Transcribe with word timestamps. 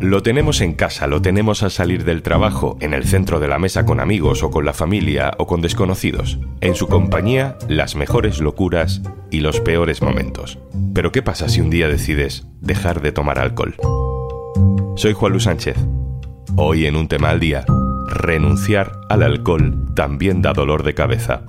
Lo 0.00 0.22
tenemos 0.22 0.62
en 0.62 0.72
casa, 0.72 1.06
lo 1.06 1.20
tenemos 1.20 1.62
al 1.62 1.70
salir 1.70 2.04
del 2.04 2.22
trabajo, 2.22 2.78
en 2.80 2.94
el 2.94 3.04
centro 3.04 3.38
de 3.38 3.48
la 3.48 3.58
mesa 3.58 3.84
con 3.84 4.00
amigos 4.00 4.42
o 4.42 4.50
con 4.50 4.64
la 4.64 4.72
familia 4.72 5.32
o 5.36 5.46
con 5.46 5.60
desconocidos. 5.60 6.38
En 6.62 6.74
su 6.74 6.88
compañía, 6.88 7.58
las 7.68 7.96
mejores 7.96 8.40
locuras 8.40 9.02
y 9.30 9.40
los 9.40 9.60
peores 9.60 10.00
momentos. 10.00 10.58
Pero 10.94 11.12
¿qué 11.12 11.20
pasa 11.20 11.50
si 11.50 11.60
un 11.60 11.68
día 11.68 11.86
decides 11.88 12.46
dejar 12.62 13.02
de 13.02 13.12
tomar 13.12 13.38
alcohol? 13.38 13.74
Soy 14.96 15.12
Juan 15.12 15.32
Luis 15.32 15.44
Sánchez. 15.44 15.76
Hoy 16.56 16.86
en 16.86 16.96
un 16.96 17.06
tema 17.06 17.28
al 17.28 17.38
día, 17.38 17.66
renunciar 18.08 18.92
al 19.10 19.22
alcohol 19.22 19.92
también 19.94 20.40
da 20.40 20.54
dolor 20.54 20.82
de 20.82 20.94
cabeza. 20.94 21.42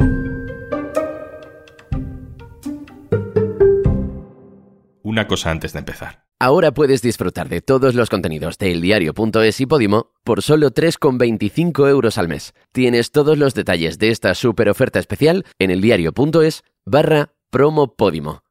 Una 5.04 5.28
cosa 5.28 5.52
antes 5.52 5.72
de 5.72 5.80
empezar. 5.80 6.21
Ahora 6.44 6.72
puedes 6.72 7.04
disfrutar 7.04 7.50
de 7.50 7.62
todos 7.62 7.94
los 7.94 8.10
contenidos 8.10 8.58
de 8.58 8.72
eldiario.es 8.72 9.62
y 9.62 9.68
Podimo 9.68 10.08
por 10.24 10.42
solo 10.42 10.72
3,25 10.72 11.88
euros 11.88 12.18
al 12.18 12.30
mes. 12.30 12.56
Tienes 12.72 13.12
todos 13.12 13.38
los 13.38 13.54
detalles 13.54 14.00
de 14.00 14.10
esta 14.10 14.34
super 14.34 14.68
oferta 14.68 14.98
especial 14.98 15.46
en 15.60 15.70
eldiario.es 15.70 16.64
barra 16.84 17.30
promo 17.52 17.94
Podimo. 17.94 18.42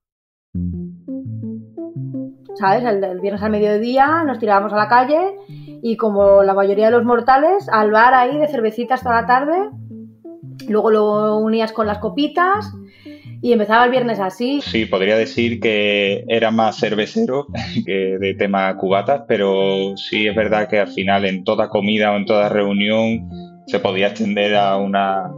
¿Sabes? 2.60 2.84
El, 2.84 3.20
viernes 3.20 3.42
al 3.42 3.50
mediodía 3.50 4.22
nos 4.22 4.38
tirábamos 4.38 4.72
a 4.72 4.76
la 4.76 4.86
calle 4.86 5.34
y 5.48 5.96
como 5.96 6.44
la 6.44 6.54
mayoría 6.54 6.86
de 6.86 6.92
los 6.92 7.04
mortales, 7.04 7.68
al 7.72 7.90
bar 7.90 8.14
ahí 8.14 8.38
de 8.38 8.46
cervecitas 8.46 9.02
toda 9.02 9.22
la 9.22 9.26
tarde. 9.26 9.68
Luego 10.68 10.92
lo 10.92 11.38
unías 11.38 11.72
con 11.72 11.88
las 11.88 11.98
copitas 11.98 12.72
y 13.42 13.52
empezaba 13.52 13.84
el 13.84 13.90
viernes 13.90 14.20
así. 14.20 14.60
Sí, 14.60 14.86
podría 14.86 15.16
decir 15.16 15.60
que 15.60 16.24
era 16.28 16.50
más 16.50 16.78
cervecero 16.78 17.46
que 17.86 18.18
de 18.18 18.34
tema 18.34 18.76
cubatas, 18.76 19.22
pero 19.26 19.96
sí 19.96 20.26
es 20.26 20.36
verdad 20.36 20.68
que 20.68 20.78
al 20.78 20.88
final 20.88 21.24
en 21.24 21.44
toda 21.44 21.68
comida 21.68 22.12
o 22.12 22.16
en 22.16 22.26
toda 22.26 22.48
reunión 22.48 23.28
se 23.66 23.78
podía 23.78 24.08
extender 24.08 24.56
a 24.56 24.76
una 24.76 25.30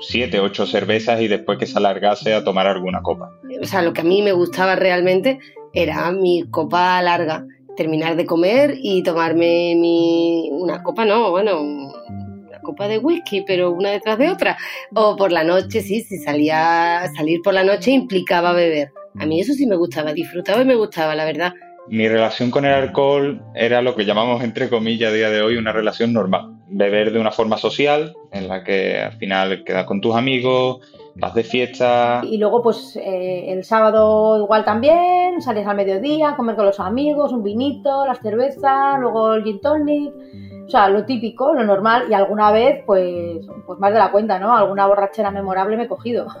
siete, 0.00 0.40
ocho 0.40 0.66
cervezas 0.66 1.20
y 1.20 1.28
después 1.28 1.58
que 1.58 1.66
se 1.66 1.78
alargase 1.78 2.34
a 2.34 2.44
tomar 2.44 2.66
alguna 2.66 3.02
copa. 3.02 3.30
O 3.60 3.66
sea, 3.66 3.82
lo 3.82 3.92
que 3.92 4.00
a 4.00 4.04
mí 4.04 4.22
me 4.22 4.32
gustaba 4.32 4.74
realmente 4.74 5.38
era 5.72 6.10
mi 6.12 6.44
copa 6.50 7.00
larga, 7.02 7.46
terminar 7.76 8.16
de 8.16 8.26
comer 8.26 8.74
y 8.80 9.02
tomarme 9.02 9.74
mi 9.76 10.48
una 10.52 10.82
copa, 10.82 11.04
no, 11.04 11.30
bueno, 11.30 11.60
copa 12.64 12.88
de 12.88 12.98
whisky, 12.98 13.44
pero 13.46 13.70
una 13.70 13.90
detrás 13.90 14.18
de 14.18 14.30
otra. 14.30 14.56
O 14.92 15.14
por 15.14 15.30
la 15.30 15.44
noche, 15.44 15.80
sí, 15.80 16.00
si 16.00 16.18
salía, 16.18 17.08
salir 17.16 17.40
por 17.42 17.54
la 17.54 17.62
noche 17.62 17.92
implicaba 17.92 18.52
beber. 18.52 18.90
A 19.16 19.26
mí 19.26 19.40
eso 19.40 19.52
sí 19.52 19.66
me 19.66 19.76
gustaba, 19.76 20.12
disfrutaba 20.12 20.62
y 20.62 20.64
me 20.64 20.74
gustaba, 20.74 21.14
la 21.14 21.24
verdad. 21.24 21.52
Mi 21.86 22.08
relación 22.08 22.50
con 22.50 22.64
el 22.64 22.72
alcohol 22.72 23.42
era 23.54 23.82
lo 23.82 23.94
que 23.94 24.06
llamamos, 24.06 24.42
entre 24.42 24.70
comillas, 24.70 25.12
a 25.12 25.14
día 25.14 25.30
de 25.30 25.42
hoy 25.42 25.56
una 25.56 25.70
relación 25.70 26.12
normal. 26.12 26.56
Beber 26.68 27.12
de 27.12 27.20
una 27.20 27.30
forma 27.30 27.58
social, 27.58 28.14
en 28.32 28.48
la 28.48 28.64
que 28.64 28.98
al 28.98 29.12
final 29.12 29.64
quedas 29.64 29.84
con 29.84 30.00
tus 30.00 30.16
amigos, 30.16 30.80
vas 31.14 31.34
de 31.34 31.44
fiesta. 31.44 32.22
Y 32.24 32.38
luego, 32.38 32.62
pues 32.62 32.96
eh, 32.96 33.52
el 33.52 33.64
sábado 33.64 34.38
igual 34.38 34.64
también, 34.64 35.42
sales 35.42 35.66
al 35.66 35.76
mediodía, 35.76 36.34
comer 36.36 36.56
con 36.56 36.64
los 36.64 36.80
amigos, 36.80 37.32
un 37.32 37.42
vinito, 37.42 38.06
las 38.06 38.20
cervezas, 38.20 38.98
luego 38.98 39.34
el 39.34 39.44
gin 39.44 39.60
tonic. 39.60 40.14
O 40.66 40.70
sea, 40.70 40.88
lo 40.88 41.04
típico, 41.04 41.52
lo 41.52 41.64
normal, 41.64 42.06
y 42.08 42.14
alguna 42.14 42.50
vez, 42.50 42.82
pues, 42.86 43.46
pues 43.66 43.78
más 43.78 43.92
de 43.92 43.98
la 43.98 44.10
cuenta, 44.10 44.38
¿no? 44.38 44.56
Alguna 44.56 44.86
borrachera 44.86 45.30
memorable 45.30 45.76
me 45.76 45.84
he 45.84 45.88
cogido. 45.88 46.26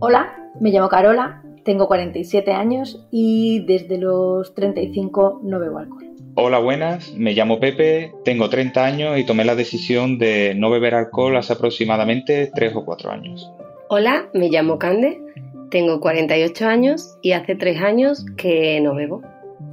Hola, 0.00 0.34
me 0.60 0.70
llamo 0.70 0.88
Carola, 0.88 1.42
tengo 1.64 1.86
47 1.88 2.52
años 2.52 3.06
y 3.10 3.64
desde 3.66 3.98
los 3.98 4.54
35 4.54 5.40
no 5.42 5.58
bebo 5.58 5.78
alcohol. 5.78 6.04
Hola, 6.36 6.60
buenas, 6.60 7.12
me 7.14 7.32
llamo 7.34 7.58
Pepe, 7.58 8.14
tengo 8.24 8.48
30 8.48 8.84
años 8.84 9.18
y 9.18 9.26
tomé 9.26 9.44
la 9.44 9.56
decisión 9.56 10.18
de 10.18 10.54
no 10.56 10.70
beber 10.70 10.94
alcohol 10.94 11.36
hace 11.36 11.52
aproximadamente 11.52 12.50
3 12.54 12.76
o 12.76 12.84
4 12.84 13.10
años. 13.10 13.50
Hola, 13.88 14.28
me 14.32 14.48
llamo 14.48 14.78
Cande, 14.78 15.20
tengo 15.70 16.00
48 16.00 16.66
años 16.66 17.18
y 17.22 17.32
hace 17.32 17.56
3 17.56 17.82
años 17.82 18.24
que 18.36 18.80
no 18.80 18.94
bebo. 18.94 19.22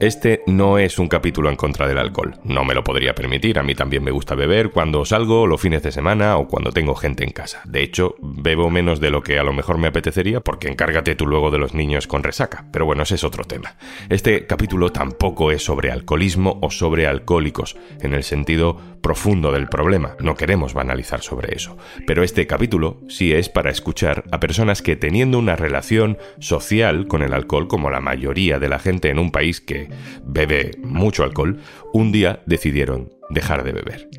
Este 0.01 0.43
no 0.45 0.77
es 0.77 0.99
un 0.99 1.07
capítulo 1.07 1.49
en 1.49 1.55
contra 1.55 1.87
del 1.87 1.97
alcohol, 1.97 2.35
no 2.43 2.65
me 2.65 2.73
lo 2.73 2.83
podría 2.83 3.15
permitir, 3.15 3.57
a 3.57 3.63
mí 3.63 3.75
también 3.75 4.03
me 4.03 4.11
gusta 4.11 4.35
beber 4.35 4.71
cuando 4.71 5.05
salgo, 5.05 5.47
los 5.47 5.61
fines 5.61 5.83
de 5.83 5.93
semana 5.93 6.35
o 6.35 6.49
cuando 6.49 6.73
tengo 6.73 6.95
gente 6.95 7.23
en 7.23 7.31
casa. 7.31 7.61
De 7.63 7.81
hecho, 7.81 8.15
bebo 8.19 8.69
menos 8.69 8.99
de 8.99 9.09
lo 9.09 9.21
que 9.21 9.39
a 9.39 9.43
lo 9.43 9.53
mejor 9.53 9.77
me 9.77 9.87
apetecería 9.87 10.41
porque 10.41 10.67
encárgate 10.67 11.15
tú 11.15 11.25
luego 11.25 11.49
de 11.49 11.59
los 11.59 11.73
niños 11.73 12.07
con 12.07 12.23
resaca, 12.23 12.65
pero 12.73 12.85
bueno, 12.85 13.03
ese 13.03 13.15
es 13.15 13.23
otro 13.23 13.45
tema. 13.45 13.77
Este 14.09 14.45
capítulo 14.45 14.91
tampoco 14.91 15.51
es 15.51 15.63
sobre 15.63 15.91
alcoholismo 15.91 16.59
o 16.61 16.71
sobre 16.71 17.07
alcohólicos, 17.07 17.77
en 18.01 18.13
el 18.13 18.23
sentido 18.23 18.77
profundo 19.05 19.51
del 19.51 19.67
problema, 19.67 20.15
no 20.19 20.33
queremos 20.33 20.73
banalizar 20.73 21.21
sobre 21.21 21.55
eso, 21.55 21.77
pero 22.07 22.23
este 22.23 22.47
capítulo 22.47 23.01
sí 23.07 23.33
es 23.33 23.49
para 23.49 23.69
escuchar 23.69 24.23
a 24.31 24.39
personas 24.39 24.81
que 24.81 24.95
teniendo 24.95 25.37
una 25.37 25.55
relación 25.55 26.17
social 26.39 27.07
con 27.07 27.21
el 27.21 27.33
alcohol 27.33 27.67
como 27.67 27.91
la 27.91 27.99
mayoría 27.99 28.57
de 28.57 28.67
la 28.67 28.79
gente 28.79 29.11
en 29.11 29.19
un 29.19 29.31
país 29.31 29.61
que 29.61 29.84
bebe 30.23 30.71
mucho 30.83 31.23
alcohol, 31.23 31.59
un 31.93 32.11
día 32.11 32.41
decidieron 32.45 33.13
dejar 33.29 33.63
de 33.63 33.71
beber. 33.71 34.09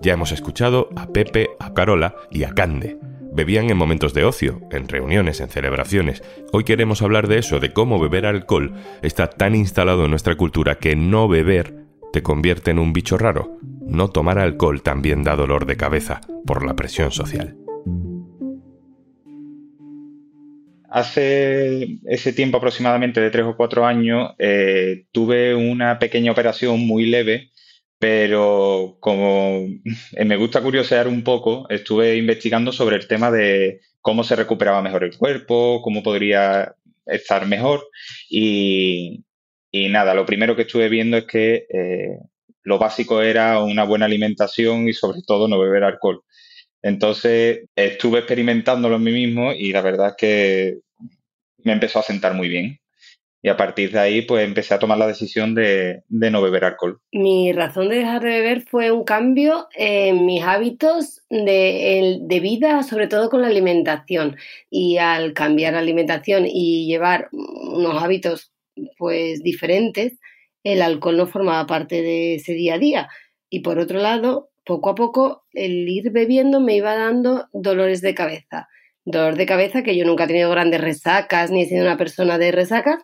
Ya 0.00 0.14
hemos 0.14 0.32
escuchado 0.32 0.88
a 0.96 1.08
Pepe, 1.08 1.50
a 1.60 1.74
Carola 1.74 2.16
y 2.30 2.44
a 2.44 2.54
Cande. 2.54 2.98
Bebían 3.32 3.70
en 3.70 3.76
momentos 3.76 4.12
de 4.12 4.24
ocio, 4.24 4.60
en 4.70 4.88
reuniones, 4.88 5.40
en 5.40 5.48
celebraciones. 5.48 6.22
Hoy 6.52 6.64
queremos 6.64 7.00
hablar 7.00 7.28
de 7.28 7.38
eso, 7.38 7.60
de 7.60 7.72
cómo 7.72 7.98
beber 7.98 8.26
alcohol 8.26 8.74
está 9.00 9.28
tan 9.28 9.54
instalado 9.54 10.04
en 10.04 10.10
nuestra 10.10 10.36
cultura 10.36 10.74
que 10.74 10.96
no 10.96 11.28
beber 11.28 11.86
te 12.12 12.22
convierte 12.22 12.72
en 12.72 12.78
un 12.78 12.92
bicho 12.92 13.16
raro. 13.16 13.58
No 13.86 14.08
tomar 14.08 14.38
alcohol 14.38 14.82
también 14.82 15.22
da 15.22 15.34
dolor 15.34 15.66
de 15.66 15.76
cabeza 15.76 16.20
por 16.46 16.66
la 16.66 16.74
presión 16.74 17.10
social. 17.10 17.56
Hace 20.94 22.00
ese 22.04 22.34
tiempo 22.34 22.58
aproximadamente 22.58 23.18
de 23.18 23.30
tres 23.30 23.46
o 23.46 23.56
cuatro 23.56 23.86
años 23.86 24.32
eh, 24.38 25.06
tuve 25.10 25.54
una 25.54 25.98
pequeña 25.98 26.32
operación 26.32 26.80
muy 26.80 27.06
leve, 27.06 27.50
pero 27.98 28.98
como 29.00 29.68
me 30.26 30.36
gusta 30.36 30.60
curiosear 30.60 31.08
un 31.08 31.24
poco, 31.24 31.66
estuve 31.70 32.16
investigando 32.18 32.72
sobre 32.72 32.96
el 32.96 33.08
tema 33.08 33.30
de 33.30 33.80
cómo 34.02 34.22
se 34.22 34.36
recuperaba 34.36 34.82
mejor 34.82 35.04
el 35.04 35.16
cuerpo, 35.16 35.80
cómo 35.80 36.02
podría 36.02 36.74
estar 37.06 37.46
mejor 37.46 37.88
y, 38.28 39.24
nada, 39.72 40.12
lo 40.12 40.26
primero 40.26 40.54
que 40.56 40.62
estuve 40.62 40.90
viendo 40.90 41.16
es 41.16 41.24
que 41.24 41.66
eh, 41.72 42.18
lo 42.64 42.78
básico 42.78 43.22
era 43.22 43.62
una 43.62 43.84
buena 43.84 44.04
alimentación 44.04 44.88
y 44.88 44.92
sobre 44.92 45.20
todo 45.26 45.48
no 45.48 45.58
beber 45.58 45.84
alcohol. 45.84 46.22
Entonces 46.82 47.66
estuve 47.76 48.18
experimentándolo 48.18 48.96
en 48.96 49.04
mí 49.04 49.12
mismo 49.12 49.52
y 49.52 49.72
la 49.72 49.82
verdad 49.82 50.08
es 50.08 50.14
que 50.16 50.78
me 51.58 51.72
empezó 51.72 52.00
a 52.00 52.02
sentar 52.02 52.34
muy 52.34 52.48
bien. 52.48 52.78
Y 53.44 53.48
a 53.48 53.56
partir 53.56 53.90
de 53.90 53.98
ahí, 53.98 54.22
pues 54.22 54.44
empecé 54.44 54.72
a 54.72 54.78
tomar 54.78 54.98
la 54.98 55.08
decisión 55.08 55.52
de, 55.52 56.04
no 56.08 56.42
beber 56.42 56.64
alcohol. 56.64 57.00
Mi 57.10 57.52
razón 57.52 57.88
de 57.88 57.96
dejar 57.96 58.22
de 58.22 58.28
beber 58.28 58.60
fue 58.62 58.92
un 58.92 59.02
cambio 59.02 59.66
en 59.74 60.24
mis 60.24 60.44
hábitos 60.44 61.22
de, 61.28 62.18
de 62.20 62.40
vida, 62.40 62.84
sobre 62.84 63.08
todo 63.08 63.28
con 63.30 63.42
la 63.42 63.48
alimentación. 63.48 64.36
Y 64.70 64.98
al 64.98 65.32
cambiar 65.32 65.72
la 65.72 65.80
alimentación 65.80 66.46
y 66.46 66.86
llevar 66.86 67.30
unos 67.32 68.00
hábitos 68.00 68.52
pues 68.96 69.42
diferentes, 69.42 70.20
el 70.62 70.80
alcohol 70.80 71.16
no 71.16 71.26
formaba 71.26 71.66
parte 71.66 72.00
de 72.00 72.36
ese 72.36 72.52
día 72.52 72.74
a 72.74 72.78
día. 72.78 73.08
Y 73.50 73.60
por 73.60 73.80
otro 73.80 73.98
lado, 73.98 74.51
poco 74.64 74.90
a 74.90 74.94
poco 74.94 75.44
el 75.52 75.88
ir 75.88 76.10
bebiendo 76.10 76.60
me 76.60 76.76
iba 76.76 76.94
dando 76.94 77.48
dolores 77.52 78.00
de 78.00 78.14
cabeza. 78.14 78.68
Dolor 79.04 79.36
de 79.36 79.46
cabeza 79.46 79.82
que 79.82 79.96
yo 79.96 80.04
nunca 80.04 80.24
he 80.24 80.28
tenido 80.28 80.50
grandes 80.50 80.80
resacas 80.80 81.50
ni 81.50 81.62
he 81.62 81.66
sido 81.66 81.82
una 81.82 81.96
persona 81.96 82.38
de 82.38 82.52
resacas, 82.52 83.02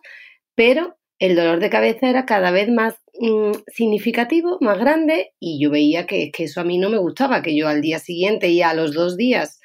pero 0.55 0.97
el 1.19 1.35
dolor 1.35 1.59
de 1.59 1.69
cabeza 1.69 2.09
era 2.09 2.25
cada 2.25 2.51
vez 2.51 2.69
más 2.69 2.95
mm, 3.19 3.51
significativo, 3.67 4.57
más 4.61 4.79
grande 4.79 5.33
y 5.39 5.61
yo 5.61 5.69
veía 5.69 6.05
que, 6.05 6.31
eso 6.37 6.61
a 6.61 6.63
mí 6.63 6.77
no 6.77 6.89
me 6.89 6.97
gustaba, 6.97 7.41
que 7.41 7.55
yo 7.55 7.67
al 7.67 7.81
día 7.81 7.99
siguiente 7.99 8.47
y 8.47 8.61
a 8.61 8.73
los 8.73 8.93
dos 8.93 9.17
días, 9.17 9.59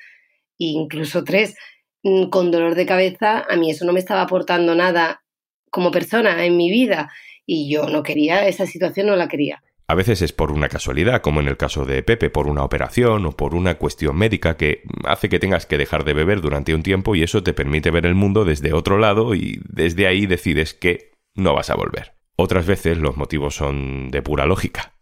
incluso 0.58 1.23
tres, 1.23 1.56
mm, 2.02 2.25
con 2.31 2.50
dolor 2.50 2.75
de 2.75 2.87
cabeza, 2.87 3.47
a 3.49 3.56
mí 3.56 3.70
eso 3.70 3.85
no 3.85 3.93
me 3.93 4.00
estaba 4.00 4.23
aportando 4.23 4.75
nada 4.75 5.23
como 5.70 5.93
persona 5.93 6.44
en 6.44 6.56
mi 6.56 6.70
vida 6.70 7.12
y 7.47 7.70
yo 7.73 7.88
no 7.88 8.02
quería, 8.02 8.49
esa 8.49 8.67
situación 8.67 9.06
no 9.06 9.17
la 9.17 9.29
quería. 9.29 9.62
A 9.94 9.96
veces 9.96 10.23
es 10.23 10.32
por 10.32 10.50
una 10.50 10.69
casualidad, 10.69 11.23
como 11.23 11.38
en 11.38 11.46
el 11.46 11.56
caso 11.56 11.85
de 11.85 12.02
Pepe, 12.02 12.29
por 12.29 12.49
una 12.49 12.64
operación 12.64 13.26
o 13.26 13.31
por 13.31 13.55
una 13.55 13.76
cuestión 13.76 14.17
médica 14.17 14.56
que 14.56 14.82
hace 15.05 15.29
que 15.29 15.38
tengas 15.38 15.67
que 15.67 15.79
dejar 15.79 16.02
de 16.02 16.14
beber 16.14 16.41
durante 16.41 16.75
un 16.75 16.82
tiempo 16.82 17.14
y 17.14 17.23
eso 17.23 17.44
te 17.44 17.52
permite 17.52 17.93
ver 17.93 18.05
el 18.05 18.17
mundo 18.17 18.44
desde 18.44 18.73
otro 18.73 18.99
lado 18.99 19.37
y 19.37 19.61
desde 19.69 20.08
ahí 20.08 20.26
decides 20.26 20.75
que 20.75 21.12
no 21.37 21.55
vas 21.55 21.70
a 21.70 21.76
volver. 21.76 22.14
Otras 22.35 22.67
veces 22.67 22.99
los 22.99 23.17
motivos 23.17 23.55
son 23.55 24.11
de 24.11 24.20
pura 24.20 24.46
lógica. 24.46 24.94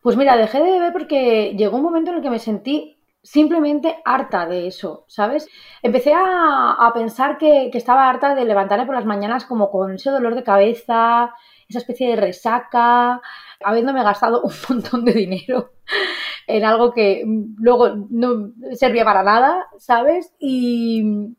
Pues 0.00 0.16
mira, 0.16 0.36
dejé 0.36 0.60
de 0.60 0.70
beber 0.70 0.92
porque 0.92 1.56
llegó 1.58 1.78
un 1.78 1.82
momento 1.82 2.12
en 2.12 2.18
el 2.18 2.22
que 2.22 2.30
me 2.30 2.38
sentí 2.38 3.00
simplemente 3.24 3.96
harta 4.04 4.46
de 4.46 4.68
eso, 4.68 5.06
¿sabes? 5.08 5.48
Empecé 5.82 6.12
a, 6.14 6.88
pensar 6.94 7.36
que, 7.36 7.70
que 7.72 7.78
estaba 7.78 8.08
harta 8.08 8.36
de 8.36 8.44
levantarme 8.44 8.86
por 8.86 8.94
las 8.94 9.06
mañanas 9.06 9.44
como 9.44 9.72
con 9.72 9.96
ese 9.96 10.10
dolor 10.10 10.36
de 10.36 10.44
cabeza, 10.44 11.34
esa 11.68 11.78
especie 11.78 12.10
de 12.10 12.16
resaca, 12.16 13.20
habiéndome 13.64 14.02
gastado 14.02 14.42
un 14.42 14.52
montón 14.68 15.04
de 15.04 15.12
dinero 15.12 15.72
en 16.46 16.64
algo 16.64 16.92
que 16.92 17.24
luego 17.58 18.06
no 18.10 18.52
servía 18.74 19.04
para 19.04 19.22
nada, 19.22 19.66
¿sabes? 19.78 20.34
Y 20.38 21.34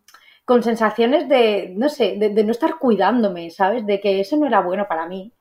con 0.45 0.63
sensaciones 0.63 1.27
de, 1.29 1.74
no 1.75 1.89
sé, 1.89 2.15
de, 2.18 2.44
no 2.44 2.51
estar 2.51 2.77
cuidándome, 2.77 3.50
¿sabes? 3.50 3.85
De 3.85 4.00
que 4.00 4.19
eso 4.19 4.38
no 4.38 4.47
era 4.47 4.62
bueno 4.62 4.88
para 4.88 5.07
mí. 5.07 5.33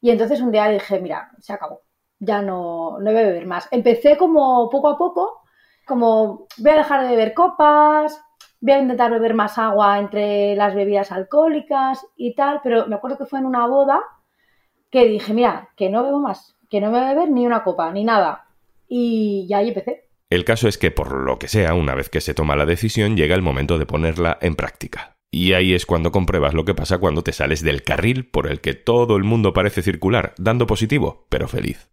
Y 0.00 0.10
entonces 0.10 0.40
un 0.40 0.52
día 0.52 0.68
dije, 0.68 1.00
mira, 1.00 1.30
se 1.40 1.52
acabó, 1.52 1.82
ya 2.18 2.42
no, 2.42 2.98
no 3.00 3.10
voy 3.10 3.20
a 3.20 3.26
beber 3.26 3.46
más. 3.46 3.68
Empecé 3.70 4.16
como 4.16 4.68
poco 4.70 4.88
a 4.88 4.98
poco, 4.98 5.42
como 5.86 6.46
voy 6.58 6.70
a 6.70 6.76
dejar 6.76 7.02
de 7.02 7.10
beber 7.10 7.34
copas, 7.34 8.20
voy 8.60 8.72
a 8.74 8.78
intentar 8.78 9.10
beber 9.10 9.34
más 9.34 9.58
agua 9.58 9.98
entre 9.98 10.56
las 10.56 10.74
bebidas 10.74 11.12
alcohólicas 11.12 12.04
y 12.16 12.34
tal, 12.34 12.60
pero 12.62 12.86
me 12.86 12.96
acuerdo 12.96 13.18
que 13.18 13.26
fue 13.26 13.40
en 13.40 13.46
una 13.46 13.66
boda 13.66 14.00
que 14.92 15.08
dije, 15.08 15.32
mira, 15.32 15.70
que 15.74 15.88
no 15.88 16.04
bebo 16.04 16.20
más, 16.20 16.54
que 16.70 16.80
no 16.80 16.90
me 16.90 16.98
voy 16.98 17.06
a 17.08 17.14
beber 17.14 17.30
ni 17.30 17.46
una 17.46 17.64
copa, 17.64 17.90
ni 17.90 18.04
nada. 18.04 18.46
Y 18.86 19.46
ya 19.48 19.58
ahí 19.58 19.68
empecé. 19.68 20.04
El 20.28 20.44
caso 20.44 20.68
es 20.68 20.76
que, 20.76 20.90
por 20.90 21.12
lo 21.12 21.38
que 21.38 21.48
sea, 21.48 21.74
una 21.74 21.94
vez 21.94 22.10
que 22.10 22.20
se 22.20 22.34
toma 22.34 22.56
la 22.56 22.66
decisión, 22.66 23.16
llega 23.16 23.34
el 23.34 23.42
momento 23.42 23.78
de 23.78 23.86
ponerla 23.86 24.38
en 24.42 24.54
práctica. 24.54 25.16
Y 25.30 25.54
ahí 25.54 25.72
es 25.72 25.86
cuando 25.86 26.12
compruebas 26.12 26.52
lo 26.52 26.66
que 26.66 26.74
pasa 26.74 26.98
cuando 26.98 27.22
te 27.22 27.32
sales 27.32 27.62
del 27.62 27.82
carril 27.82 28.26
por 28.26 28.46
el 28.46 28.60
que 28.60 28.74
todo 28.74 29.16
el 29.16 29.24
mundo 29.24 29.54
parece 29.54 29.80
circular, 29.80 30.34
dando 30.36 30.66
positivo, 30.66 31.24
pero 31.30 31.48
feliz. 31.48 31.88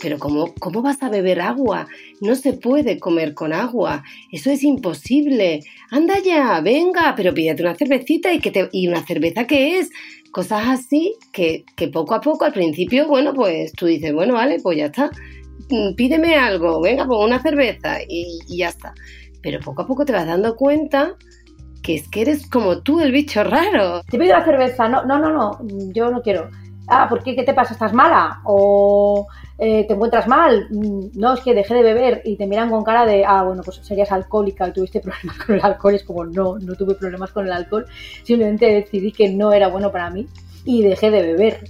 Pero 0.00 0.18
¿cómo, 0.18 0.54
¿cómo 0.54 0.80
vas 0.80 1.02
a 1.02 1.10
beber 1.10 1.42
agua? 1.42 1.86
No 2.20 2.34
se 2.34 2.52
puede 2.52 2.98
comer 2.98 3.34
con 3.34 3.52
agua. 3.52 4.04
Eso 4.30 4.50
es 4.50 4.62
imposible. 4.62 5.60
Anda 5.90 6.14
ya, 6.24 6.60
venga, 6.60 7.14
pero 7.16 7.34
pídete 7.34 7.62
una 7.62 7.74
cervecita 7.74 8.32
y, 8.32 8.40
que 8.40 8.50
te, 8.50 8.68
y 8.72 8.88
una 8.88 9.04
cerveza 9.04 9.46
qué 9.46 9.78
es. 9.78 9.90
Cosas 10.30 10.62
así 10.66 11.16
que, 11.32 11.64
que 11.76 11.88
poco 11.88 12.14
a 12.14 12.20
poco 12.20 12.44
al 12.44 12.52
principio, 12.52 13.08
bueno, 13.08 13.34
pues 13.34 13.72
tú 13.72 13.86
dices, 13.86 14.12
bueno, 14.12 14.34
vale, 14.34 14.58
pues 14.62 14.78
ya 14.78 14.86
está. 14.86 15.10
Mm, 15.70 15.94
pídeme 15.94 16.36
algo, 16.36 16.80
venga, 16.80 17.06
pues 17.06 17.18
una 17.20 17.42
cerveza 17.42 17.98
y, 18.08 18.38
y 18.48 18.58
ya 18.58 18.68
está. 18.68 18.94
Pero 19.42 19.58
poco 19.60 19.82
a 19.82 19.86
poco 19.86 20.04
te 20.04 20.12
vas 20.12 20.26
dando 20.26 20.54
cuenta 20.54 21.16
que 21.82 21.94
es 21.94 22.08
que 22.08 22.22
eres 22.22 22.46
como 22.48 22.82
tú, 22.82 23.00
el 23.00 23.12
bicho 23.12 23.42
raro. 23.44 24.02
Te 24.10 24.18
pido 24.18 24.32
la 24.36 24.44
cerveza, 24.44 24.88
no, 24.88 25.04
no, 25.04 25.18
no, 25.18 25.32
no, 25.32 25.58
yo 25.92 26.10
no 26.10 26.22
quiero. 26.22 26.50
Ah, 26.92 27.08
¿por 27.08 27.22
qué? 27.22 27.36
¿Qué 27.36 27.44
te 27.44 27.54
pasa? 27.54 27.72
¿Estás 27.72 27.92
mala? 27.92 28.40
O 28.44 29.28
eh, 29.58 29.84
te 29.86 29.92
encuentras 29.92 30.26
mal, 30.26 30.66
mm, 30.70 31.10
no, 31.14 31.34
es 31.34 31.40
que 31.40 31.54
dejé 31.54 31.74
de 31.74 31.82
beber 31.84 32.22
y 32.24 32.36
te 32.36 32.46
miran 32.46 32.68
con 32.68 32.82
cara 32.82 33.06
de, 33.06 33.24
ah, 33.24 33.44
bueno, 33.44 33.62
pues 33.62 33.78
serías 33.82 34.10
alcohólica 34.10 34.66
y 34.66 34.72
tuviste 34.72 35.00
problemas 35.02 35.36
con 35.38 35.54
el 35.54 35.60
alcohol, 35.62 35.94
es 35.94 36.02
como, 36.02 36.24
no, 36.24 36.58
no 36.58 36.74
tuve 36.74 36.96
problemas 36.96 37.30
con 37.30 37.46
el 37.46 37.52
alcohol, 37.52 37.86
simplemente 38.24 38.66
decidí 38.66 39.12
que 39.12 39.28
no 39.28 39.52
era 39.52 39.68
bueno 39.68 39.92
para 39.92 40.10
mí 40.10 40.26
y 40.64 40.82
dejé 40.82 41.10
de 41.12 41.22
beber. 41.22 41.60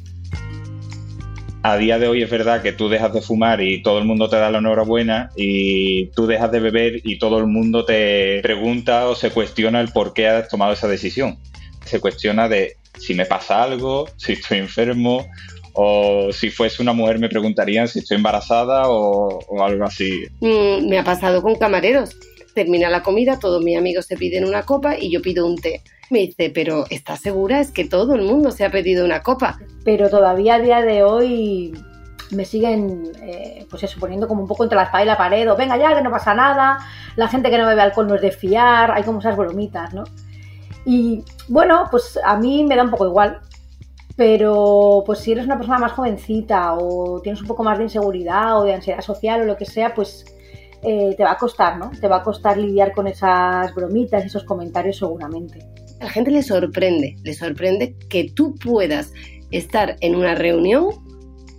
A 1.62 1.76
día 1.76 1.98
de 1.98 2.08
hoy 2.08 2.22
es 2.22 2.30
verdad 2.30 2.62
que 2.62 2.72
tú 2.72 2.88
dejas 2.88 3.12
de 3.12 3.20
fumar 3.20 3.60
y 3.60 3.82
todo 3.82 3.98
el 3.98 4.06
mundo 4.06 4.30
te 4.30 4.36
da 4.36 4.50
la 4.50 4.58
enhorabuena 4.58 5.30
y 5.36 6.06
tú 6.12 6.26
dejas 6.26 6.50
de 6.50 6.60
beber 6.60 7.00
y 7.04 7.18
todo 7.18 7.38
el 7.38 7.46
mundo 7.46 7.84
te 7.84 8.40
pregunta 8.40 9.08
o 9.08 9.14
se 9.14 9.30
cuestiona 9.30 9.82
el 9.82 9.88
por 9.88 10.14
qué 10.14 10.28
has 10.28 10.48
tomado 10.48 10.72
esa 10.72 10.88
decisión. 10.88 11.36
Se 11.84 12.00
cuestiona 12.00 12.48
de 12.48 12.76
si 12.98 13.14
me 13.14 13.26
pasa 13.26 13.62
algo, 13.62 14.08
si 14.16 14.32
estoy 14.32 14.58
enfermo 14.58 15.26
o 15.72 16.32
si 16.32 16.50
fuese 16.50 16.82
una 16.82 16.92
mujer 16.92 17.18
me 17.18 17.28
preguntarían 17.28 17.88
si 17.88 18.00
estoy 18.00 18.16
embarazada 18.16 18.82
o, 18.88 19.38
algo 19.62 19.84
así. 19.84 20.24
Mm, 20.40 20.88
me 20.88 20.98
ha 20.98 21.04
pasado 21.04 21.42
con 21.42 21.54
camareros. 21.56 22.16
Termina 22.54 22.90
la 22.90 23.02
comida, 23.02 23.38
todos 23.38 23.62
mis 23.62 23.78
amigos 23.78 24.06
se 24.06 24.16
piden 24.16 24.44
una 24.44 24.64
copa 24.64 24.96
y 24.98 25.10
yo 25.10 25.22
pido 25.22 25.46
un 25.46 25.56
té. 25.56 25.82
Me 26.10 26.20
dice, 26.20 26.50
pero 26.52 26.84
¿estás 26.90 27.20
segura? 27.20 27.60
Es 27.60 27.70
que 27.70 27.84
todo 27.84 28.16
el 28.16 28.22
mundo 28.22 28.50
se 28.50 28.64
ha 28.64 28.70
pedido 28.70 29.04
una 29.04 29.22
copa. 29.22 29.60
Pero 29.84 30.10
todavía 30.10 30.56
a 30.56 30.60
día 30.60 30.82
de 30.82 31.04
hoy 31.04 31.72
me 32.32 32.44
siguen, 32.44 33.12
eh, 33.22 33.66
pues 33.70 33.84
eso, 33.84 33.98
poniendo 34.00 34.26
como 34.26 34.42
un 34.42 34.48
poco 34.48 34.64
entre 34.64 34.76
la 34.76 34.84
espada 34.84 35.04
y 35.04 35.06
la 35.06 35.16
pared, 35.16 35.50
o 35.50 35.56
venga 35.56 35.76
ya, 35.76 35.94
que 35.94 36.02
no 36.02 36.10
pasa 36.10 36.34
nada, 36.34 36.78
la 37.16 37.28
gente 37.28 37.50
que 37.50 37.58
no 37.58 37.66
bebe 37.66 37.82
alcohol 37.82 38.08
no 38.08 38.16
es 38.16 38.22
de 38.22 38.32
fiar, 38.32 38.92
hay 38.92 39.02
como 39.04 39.20
esas 39.20 39.36
bromitas, 39.36 39.94
¿no? 39.94 40.04
Y 40.84 41.24
bueno, 41.48 41.86
pues 41.90 42.18
a 42.24 42.36
mí 42.38 42.64
me 42.64 42.76
da 42.76 42.84
un 42.84 42.90
poco 42.90 43.06
igual, 43.06 43.40
pero 44.16 45.02
pues 45.06 45.20
si 45.20 45.32
eres 45.32 45.44
una 45.44 45.56
persona 45.56 45.78
más 45.78 45.92
jovencita 45.92 46.74
o 46.74 47.20
tienes 47.20 47.40
un 47.40 47.48
poco 47.48 47.62
más 47.62 47.78
de 47.78 47.84
inseguridad 47.84 48.58
o 48.58 48.64
de 48.64 48.74
ansiedad 48.74 49.00
social 49.00 49.42
o 49.42 49.44
lo 49.44 49.56
que 49.56 49.66
sea, 49.66 49.94
pues 49.94 50.24
eh, 50.82 51.14
te 51.16 51.24
va 51.24 51.32
a 51.32 51.36
costar, 51.36 51.78
¿no? 51.78 51.90
Te 51.90 52.08
va 52.08 52.16
a 52.16 52.22
costar 52.22 52.56
lidiar 52.56 52.92
con 52.92 53.06
esas 53.06 53.74
bromitas, 53.74 54.24
esos 54.24 54.44
comentarios 54.44 54.96
seguramente. 54.96 55.66
A 56.00 56.04
la 56.04 56.10
gente 56.10 56.30
le 56.30 56.42
sorprende, 56.42 57.16
le 57.22 57.34
sorprende 57.34 57.94
que 58.08 58.30
tú 58.34 58.54
puedas 58.54 59.12
estar 59.50 59.96
en 60.00 60.16
una 60.16 60.34
reunión 60.34 60.86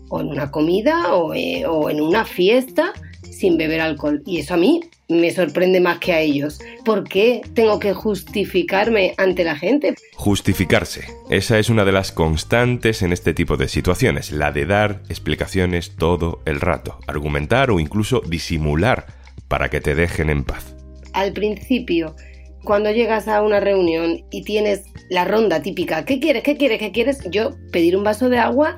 o 0.09 0.19
en 0.19 0.27
una 0.27 0.49
comida 0.49 1.13
o, 1.13 1.33
eh, 1.33 1.65
o 1.67 1.89
en 1.89 2.01
una 2.01 2.25
fiesta 2.25 2.93
sin 3.41 3.57
beber 3.57 3.81
alcohol. 3.81 4.21
Y 4.25 4.39
eso 4.39 4.53
a 4.53 4.57
mí 4.57 4.79
me 5.09 5.31
sorprende 5.31 5.81
más 5.81 5.99
que 5.99 6.13
a 6.13 6.21
ellos. 6.21 6.59
¿Por 6.85 7.03
qué 7.03 7.41
tengo 7.53 7.79
que 7.79 7.93
justificarme 7.93 9.13
ante 9.17 9.43
la 9.43 9.55
gente? 9.55 9.95
Justificarse. 10.15 11.05
Esa 11.29 11.59
es 11.59 11.69
una 11.69 11.83
de 11.83 11.91
las 11.91 12.11
constantes 12.11 13.01
en 13.01 13.11
este 13.11 13.33
tipo 13.33 13.57
de 13.57 13.67
situaciones, 13.67 14.31
la 14.31 14.51
de 14.51 14.65
dar 14.65 15.01
explicaciones 15.09 15.95
todo 15.97 16.41
el 16.45 16.61
rato, 16.61 16.99
argumentar 17.07 17.71
o 17.71 17.79
incluso 17.79 18.21
disimular 18.21 19.07
para 19.47 19.69
que 19.69 19.81
te 19.81 19.95
dejen 19.95 20.29
en 20.29 20.43
paz. 20.43 20.75
Al 21.13 21.33
principio, 21.33 22.15
cuando 22.63 22.91
llegas 22.91 23.27
a 23.27 23.41
una 23.41 23.59
reunión 23.59 24.23
y 24.29 24.43
tienes 24.43 24.83
la 25.09 25.25
ronda 25.25 25.61
típica, 25.61 26.05
¿qué 26.05 26.19
quieres? 26.19 26.43
¿Qué 26.43 26.55
quieres? 26.57 26.79
¿Qué 26.79 26.91
quieres? 26.91 27.19
Yo 27.29 27.55
pedir 27.71 27.97
un 27.97 28.03
vaso 28.03 28.29
de 28.29 28.37
agua 28.37 28.77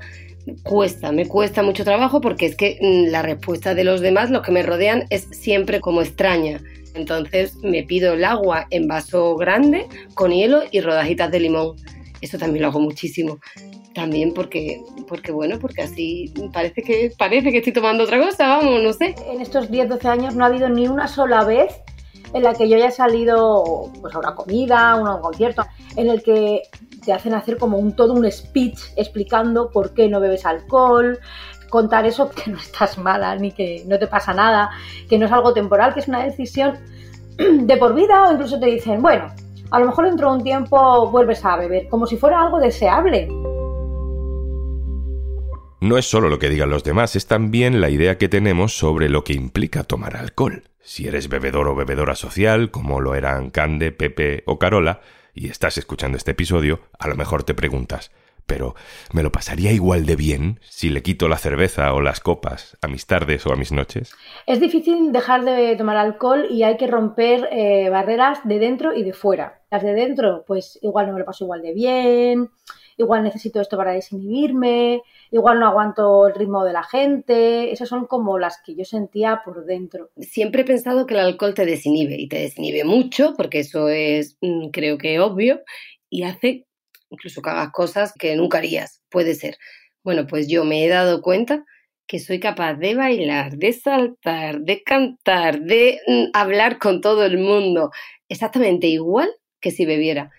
cuesta, 0.64 1.12
me 1.12 1.28
cuesta 1.28 1.64
mucho 1.64 1.84
trabajo 1.84 2.22
porque 2.22 2.46
es 2.46 2.56
que 2.56 2.78
mm, 2.82 3.12
la 3.12 3.22
respuesta 3.22 3.74
de 3.76 3.84
los 3.84 4.02
demás, 4.02 4.30
los 4.30 4.42
que 4.42 4.52
me 4.52 4.64
rodean, 4.64 5.06
es 5.10 5.28
siempre 5.32 5.82
como 5.82 6.02
extraña. 6.02 6.62
Entonces 6.96 7.56
me 7.64 7.84
pido 7.84 8.14
el 8.14 8.24
agua 8.24 8.68
en 8.70 8.88
vaso 8.88 9.36
grande 9.36 9.88
con 10.14 10.32
hielo 10.32 10.62
y 10.72 10.82
rodajitas 10.82 11.32
de 11.32 11.40
limón. 11.40 11.76
Eso 12.22 12.38
también 12.38 12.62
lo 12.62 12.70
hago 12.70 12.80
muchísimo. 12.80 13.40
También 13.94 14.34
porque, 14.34 14.82
porque 15.08 15.32
bueno, 15.32 15.60
porque 15.60 15.84
así 15.84 16.34
parece 16.52 16.82
que, 16.82 17.12
parece 17.18 17.52
que 17.52 17.58
estoy 17.60 17.74
tomando 17.74 18.04
otra 18.04 18.20
cosa, 18.20 18.48
vamos, 18.48 18.82
no 18.82 18.94
sé. 18.94 19.16
En 19.32 19.42
estos 19.42 19.70
10-12 19.70 20.06
años 20.06 20.36
no 20.36 20.44
ha 20.44 20.48
habido 20.48 20.70
ni 20.70 20.88
una 20.88 21.08
sola 21.08 21.44
vez 21.44 21.74
en 22.34 22.44
la 22.44 22.54
que 22.54 22.68
yo 22.68 22.76
haya 22.76 22.92
salido 22.92 23.92
pues, 24.02 24.16
a 24.16 24.20
una 24.20 24.36
comida, 24.36 24.92
a 24.92 24.96
un 24.96 25.22
concierto, 25.22 25.64
en 25.96 26.10
el 26.10 26.24
que 26.24 26.64
te 27.04 27.14
hacen 27.14 27.34
hacer 27.34 27.58
como 27.58 27.78
un 27.78 27.96
todo 27.96 28.14
un 28.14 28.30
speech 28.32 28.80
explicando 28.96 29.70
por 29.70 29.94
qué 29.94 30.08
no 30.10 30.20
bebes 30.20 30.46
alcohol, 30.46 31.20
contar 31.70 32.06
eso 32.06 32.30
que 32.36 32.52
no 32.52 32.58
estás 32.58 32.98
mala 32.98 33.36
ni 33.36 33.52
que 33.52 33.84
no 33.88 34.00
te 34.00 34.08
pasa 34.08 34.34
nada, 34.34 34.72
que 35.10 35.18
no 35.18 35.26
es 35.26 35.32
algo 35.32 35.54
temporal, 35.54 35.94
que 35.94 36.02
es 36.02 36.08
una 36.08 36.24
decisión 36.24 36.78
de 37.38 37.78
por 37.78 37.94
vida 37.94 38.24
o 38.28 38.34
incluso 38.34 38.60
te 38.60 38.68
dicen, 38.68 39.02
bueno, 39.02 39.28
a 39.72 39.80
lo 39.80 39.88
mejor 39.88 40.06
dentro 40.06 40.30
de 40.30 40.38
un 40.38 40.44
tiempo 40.44 41.10
vuelves 41.10 41.44
a 41.44 41.58
beber, 41.58 41.88
como 41.90 42.06
si 42.06 42.18
fuera 42.18 42.42
algo 42.42 42.60
deseable. 42.60 43.28
No 45.82 45.98
es 45.98 46.06
solo 46.06 46.30
lo 46.30 46.40
que 46.40 46.50
digan 46.50 46.70
los 46.70 46.84
demás, 46.84 47.16
es 47.16 47.28
también 47.28 47.82
la 47.82 47.90
idea 47.90 48.18
que 48.18 48.30
tenemos 48.30 48.78
sobre 48.78 49.10
lo 49.10 49.24
que 49.24 49.34
implica 49.34 49.84
tomar 49.84 50.16
alcohol. 50.16 50.64
Si 50.80 51.08
eres 51.08 51.28
bebedor 51.28 51.68
o 51.68 51.76
bebedora 51.76 52.16
social, 52.16 52.72
como 52.72 53.02
lo 53.02 53.16
eran 53.16 53.50
Cande, 53.50 53.92
Pepe 53.92 54.44
o 54.46 54.60
Carola, 54.60 55.02
y 55.34 55.50
estás 55.50 55.78
escuchando 55.78 56.18
este 56.18 56.32
episodio, 56.32 56.82
a 57.00 57.08
lo 57.08 57.16
mejor 57.16 57.44
te 57.44 57.54
preguntas, 57.54 58.12
pero 58.46 58.76
¿me 59.14 59.24
lo 59.24 59.32
pasaría 59.32 59.72
igual 59.72 60.06
de 60.06 60.16
bien 60.16 60.60
si 60.62 60.90
le 60.90 61.02
quito 61.02 61.28
la 61.28 61.38
cerveza 61.38 61.94
o 61.94 62.02
las 62.02 62.20
copas 62.20 62.78
a 62.82 62.88
mis 62.88 63.06
tardes 63.06 63.46
o 63.48 63.54
a 63.54 63.56
mis 63.56 63.72
noches? 63.72 64.14
Es 64.46 64.60
difícil 64.60 65.12
dejar 65.12 65.46
de 65.46 65.76
tomar 65.76 65.98
alcohol 65.98 66.48
y 66.50 66.64
hay 66.64 66.78
que 66.78 66.88
romper 66.88 67.48
eh, 67.52 67.90
barreras 67.90 68.40
de 68.44 68.60
dentro 68.60 68.94
y 68.94 69.04
de 69.04 69.14
fuera. 69.14 69.62
Las 69.72 69.84
de 69.84 69.94
dentro, 69.94 70.44
pues 70.46 70.78
igual 70.82 71.08
no 71.08 71.14
me 71.14 71.20
lo 71.20 71.26
paso 71.26 71.46
igual 71.46 71.62
de 71.62 71.74
bien, 71.74 72.50
igual 72.98 73.24
necesito 73.24 73.62
esto 73.62 73.78
para 73.78 73.94
desinhibirme, 73.94 75.02
igual 75.32 75.60
no 75.60 75.68
aguanto 75.68 76.28
el 76.28 76.36
ritmo 76.36 76.64
de 76.64 76.74
la 76.74 76.84
gente, 76.84 77.72
esas 77.72 77.90
son 77.90 78.06
como 78.06 78.40
las 78.40 78.62
que 78.64 78.76
yo 78.76 78.86
sentía 78.86 79.42
por 79.44 79.66
dentro. 79.66 80.12
Siempre 80.18 80.62
he 80.62 80.66
pensado 80.66 81.06
que 81.06 81.14
el 81.14 81.22
alcohol 81.22 81.54
te 81.54 81.66
desinhibe 81.66 82.16
y 82.20 82.28
te 82.28 82.40
desinhibe 82.40 82.84
mucho, 82.84 83.34
porque 83.36 83.60
eso 83.60 83.90
es 83.90 84.38
mm, 84.42 84.70
creo 84.70 84.98
que 84.98 85.20
obvio, 85.20 85.62
y 86.10 86.24
hace 86.24 86.66
incluso 87.10 87.42
que 87.42 87.50
hagas 87.50 87.72
cosas 87.72 88.14
que 88.14 88.36
nunca 88.36 88.58
harías, 88.58 89.02
puede 89.10 89.36
ser. 89.36 89.58
Bueno, 90.04 90.28
pues 90.28 90.48
yo 90.48 90.66
me 90.66 90.84
he 90.84 90.90
dado 90.90 91.22
cuenta 91.22 91.64
que 92.08 92.20
soy 92.20 92.40
capaz 92.40 92.76
de 92.76 92.96
bailar, 92.96 93.58
de 93.58 93.72
saltar, 93.72 94.62
de 94.62 94.84
cantar, 94.84 95.62
de 95.62 96.00
mm, 96.08 96.26
hablar 96.34 96.80
con 96.80 97.02
todo 97.02 97.24
el 97.26 97.38
mundo, 97.38 97.92
exactamente 98.28 98.88
igual 98.88 99.30
que 99.62 99.72
si 99.72 99.86
bebiera. 99.86 100.32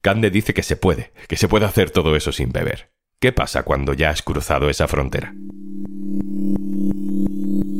Cande 0.00 0.30
dice 0.30 0.54
que 0.54 0.62
se 0.62 0.76
puede, 0.76 1.12
que 1.28 1.36
se 1.36 1.48
puede 1.48 1.66
hacer 1.66 1.90
todo 1.90 2.14
eso 2.14 2.32
sin 2.32 2.52
beber. 2.52 2.90
¿Qué 3.20 3.32
pasa 3.32 3.64
cuando 3.64 3.94
ya 3.94 4.10
has 4.10 4.22
cruzado 4.22 4.70
esa 4.70 4.86
frontera? 4.86 5.34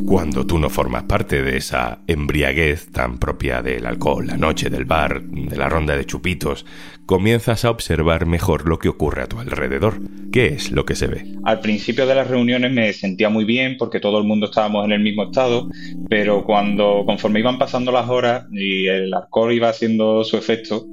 Cuando 0.05 0.45
tú 0.45 0.57
no 0.57 0.71
formas 0.71 1.03
parte 1.03 1.43
de 1.43 1.57
esa 1.57 1.99
embriaguez 2.07 2.91
tan 2.91 3.19
propia 3.19 3.61
del 3.61 3.85
alcohol, 3.85 4.25
la 4.25 4.37
noche 4.37 4.71
del 4.71 4.85
bar, 4.85 5.21
de 5.21 5.55
la 5.55 5.69
ronda 5.69 5.95
de 5.95 6.05
chupitos, 6.05 6.65
comienzas 7.05 7.63
a 7.63 7.69
observar 7.69 8.25
mejor 8.25 8.67
lo 8.67 8.79
que 8.79 8.89
ocurre 8.89 9.21
a 9.21 9.27
tu 9.27 9.39
alrededor. 9.39 10.01
¿Qué 10.31 10.47
es 10.47 10.71
lo 10.71 10.83
que 10.83 10.95
se 10.95 11.05
ve? 11.07 11.25
Al 11.43 11.59
principio 11.59 12.07
de 12.07 12.15
las 12.15 12.27
reuniones 12.27 12.71
me 12.71 12.91
sentía 12.91 13.29
muy 13.29 13.45
bien 13.45 13.77
porque 13.77 13.99
todo 13.99 14.17
el 14.17 14.25
mundo 14.25 14.47
estábamos 14.47 14.83
en 14.85 14.93
el 14.93 15.01
mismo 15.01 15.25
estado, 15.25 15.69
pero 16.09 16.43
cuando 16.43 17.03
conforme 17.05 17.39
iban 17.39 17.59
pasando 17.59 17.91
las 17.91 18.09
horas 18.09 18.47
y 18.51 18.87
el 18.87 19.13
alcohol 19.13 19.53
iba 19.53 19.69
haciendo 19.69 20.23
su 20.23 20.37
efecto, 20.37 20.87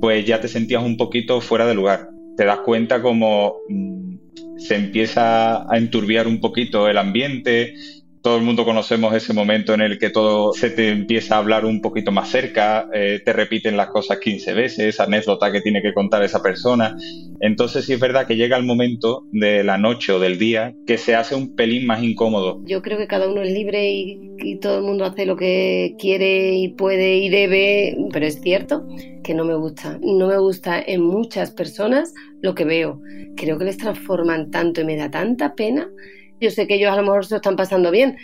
pues 0.00 0.24
ya 0.26 0.40
te 0.40 0.48
sentías 0.48 0.82
un 0.82 0.96
poquito 0.96 1.40
fuera 1.40 1.66
de 1.66 1.74
lugar. 1.74 2.08
Te 2.36 2.44
das 2.44 2.60
cuenta 2.60 3.00
como 3.00 3.54
mm, 3.68 4.16
se 4.58 4.76
empieza 4.76 5.70
a 5.70 5.76
enturbiar 5.76 6.26
un 6.26 6.40
poquito 6.40 6.88
el 6.88 6.98
ambiente, 6.98 7.74
todo 8.24 8.38
el 8.38 8.42
mundo 8.42 8.64
conocemos 8.64 9.14
ese 9.14 9.34
momento 9.34 9.74
en 9.74 9.82
el 9.82 9.98
que 9.98 10.08
todo 10.08 10.54
se 10.54 10.70
te 10.70 10.88
empieza 10.88 11.34
a 11.34 11.38
hablar 11.40 11.66
un 11.66 11.82
poquito 11.82 12.10
más 12.10 12.30
cerca, 12.30 12.88
eh, 12.94 13.20
te 13.22 13.34
repiten 13.34 13.76
las 13.76 13.88
cosas 13.88 14.18
15 14.18 14.54
veces, 14.54 14.98
anécdota 14.98 15.52
que 15.52 15.60
tiene 15.60 15.82
que 15.82 15.92
contar 15.92 16.22
esa 16.22 16.42
persona. 16.42 16.96
Entonces 17.40 17.84
sí 17.84 17.92
es 17.92 18.00
verdad 18.00 18.26
que 18.26 18.36
llega 18.36 18.56
el 18.56 18.64
momento 18.64 19.26
de 19.30 19.62
la 19.62 19.76
noche 19.76 20.10
o 20.10 20.20
del 20.20 20.38
día 20.38 20.74
que 20.86 20.96
se 20.96 21.14
hace 21.14 21.34
un 21.34 21.54
pelín 21.54 21.86
más 21.86 22.02
incómodo. 22.02 22.62
Yo 22.64 22.80
creo 22.80 22.96
que 22.96 23.06
cada 23.06 23.28
uno 23.28 23.42
es 23.42 23.52
libre 23.52 23.92
y, 23.92 24.18
y 24.38 24.56
todo 24.58 24.78
el 24.78 24.84
mundo 24.84 25.04
hace 25.04 25.26
lo 25.26 25.36
que 25.36 25.94
quiere 25.98 26.54
y 26.54 26.68
puede 26.68 27.18
y 27.18 27.28
debe, 27.28 27.94
pero 28.10 28.24
es 28.24 28.40
cierto 28.40 28.88
que 29.22 29.34
no 29.34 29.44
me 29.44 29.54
gusta. 29.54 29.98
No 30.00 30.28
me 30.28 30.38
gusta 30.38 30.80
en 30.80 31.02
muchas 31.02 31.50
personas 31.50 32.14
lo 32.40 32.54
que 32.54 32.64
veo. 32.64 33.02
Creo 33.36 33.58
que 33.58 33.66
les 33.66 33.76
transforman 33.76 34.50
tanto 34.50 34.80
y 34.80 34.84
me 34.84 34.96
da 34.96 35.10
tanta 35.10 35.54
pena 35.54 35.90
yo 36.40 36.50
sé 36.50 36.66
que 36.66 36.74
ellos 36.74 36.90
a 36.90 36.96
lo 36.96 37.02
mejor 37.02 37.26
se 37.26 37.36
están 37.36 37.56
pasando 37.56 37.90
bien, 37.90 38.16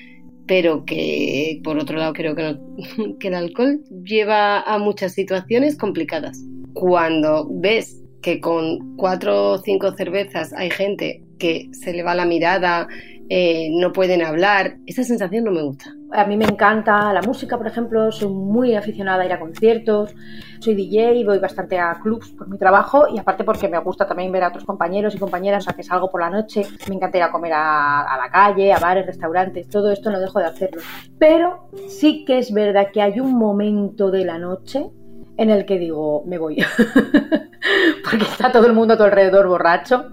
pero 0.46 0.84
que 0.84 1.60
por 1.62 1.78
otro 1.78 1.98
lado 1.98 2.12
creo 2.12 2.34
que, 2.34 2.58
que 3.20 3.28
el 3.28 3.34
alcohol 3.34 3.80
lleva 4.04 4.60
a 4.60 4.78
muchas 4.78 5.12
situaciones 5.12 5.76
complicadas. 5.76 6.42
Cuando 6.74 7.48
ves 7.50 8.02
que 8.22 8.40
con 8.40 8.96
cuatro 8.96 9.52
o 9.52 9.58
cinco 9.58 9.92
cervezas 9.92 10.52
hay 10.52 10.70
gente 10.70 11.22
que 11.38 11.68
se 11.72 11.92
le 11.92 12.02
va 12.02 12.14
la 12.14 12.26
mirada, 12.26 12.86
eh, 13.32 13.68
no 13.70 13.92
pueden 13.92 14.22
hablar, 14.22 14.78
esa 14.86 15.04
sensación 15.04 15.44
no 15.44 15.52
me 15.52 15.62
gusta. 15.62 15.94
A 16.10 16.26
mí 16.26 16.36
me 16.36 16.46
encanta 16.46 17.12
la 17.12 17.22
música, 17.22 17.56
por 17.56 17.68
ejemplo, 17.68 18.10
soy 18.10 18.26
muy 18.26 18.74
aficionada 18.74 19.22
a 19.22 19.26
ir 19.26 19.32
a 19.32 19.38
conciertos, 19.38 20.12
soy 20.58 20.74
DJ, 20.74 21.24
voy 21.24 21.38
bastante 21.38 21.78
a 21.78 22.00
clubs 22.02 22.32
por 22.32 22.48
mi 22.48 22.58
trabajo 22.58 23.06
y 23.08 23.20
aparte 23.20 23.44
porque 23.44 23.68
me 23.68 23.78
gusta 23.78 24.08
también 24.08 24.32
ver 24.32 24.42
a 24.42 24.48
otros 24.48 24.64
compañeros 24.64 25.14
y 25.14 25.18
compañeras, 25.18 25.62
o 25.62 25.64
sea 25.66 25.74
que 25.74 25.84
salgo 25.84 26.10
por 26.10 26.22
la 26.22 26.28
noche, 26.28 26.66
me 26.88 26.96
encanta 26.96 27.18
ir 27.18 27.22
a 27.22 27.30
comer 27.30 27.52
a, 27.52 28.00
a 28.02 28.18
la 28.18 28.30
calle, 28.32 28.72
a 28.72 28.80
bares, 28.80 29.06
restaurantes, 29.06 29.68
todo 29.68 29.92
esto 29.92 30.10
no 30.10 30.18
dejo 30.18 30.40
de 30.40 30.46
hacerlo. 30.46 30.82
Pero 31.16 31.68
sí 31.86 32.24
que 32.24 32.38
es 32.38 32.52
verdad 32.52 32.88
que 32.92 33.00
hay 33.00 33.20
un 33.20 33.38
momento 33.38 34.10
de 34.10 34.24
la 34.24 34.38
noche 34.38 34.90
en 35.36 35.50
el 35.50 35.66
que 35.66 35.78
digo, 35.78 36.24
me 36.26 36.36
voy, 36.36 36.56
porque 38.10 38.24
está 38.24 38.52
todo 38.52 38.66
el 38.66 38.72
mundo 38.72 38.94
a 38.94 38.96
tu 38.96 39.02
alrededor 39.04 39.48
borracho 39.48 40.06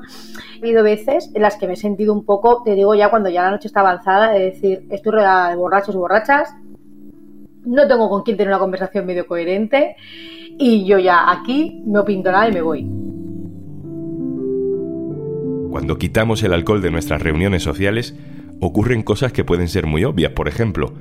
ha 0.58 0.66
habido 0.66 0.84
veces 0.84 1.30
en 1.34 1.42
las 1.42 1.56
que 1.58 1.68
me 1.68 1.74
he 1.74 1.78
sentido 1.78 2.14
un 2.14 2.26
poco, 2.26 2.64
te 2.64 2.74
digo 2.74 2.96
ya 2.96 3.10
cuando 3.10 3.30
ya 3.30 3.44
la 3.44 3.52
noche 3.52 3.68
está 3.68 3.82
avanzada, 3.82 4.32
de 4.32 4.40
decir, 4.40 4.88
estoy 4.90 5.12
rodeada 5.12 5.52
de 5.52 5.56
borrachos 5.56 5.94
y 5.94 5.98
borrachas, 5.98 6.56
no 7.66 7.88
tengo 7.88 8.10
con 8.10 8.24
quién 8.24 8.38
tener 8.38 8.50
una 8.50 8.60
conversación 8.60 9.06
medio 9.06 9.28
coherente 9.28 9.96
y 10.58 10.86
yo 10.86 10.98
ya 10.98 11.32
aquí 11.32 11.84
no 11.86 12.06
pinto 12.06 12.32
nada 12.32 12.50
y 12.50 12.54
me 12.54 12.62
voy. 12.62 12.90
Cuando 15.70 15.98
quitamos 15.98 16.42
el 16.44 16.54
alcohol 16.54 16.82
de 16.82 16.92
nuestras 16.92 17.22
reuniones 17.22 17.62
sociales, 17.62 18.16
ocurren 18.60 19.04
cosas 19.04 19.32
que 19.32 19.44
pueden 19.44 19.68
ser 19.68 19.86
muy 19.86 20.06
obvias. 20.06 20.32
Por 20.32 20.48
ejemplo, 20.48 20.94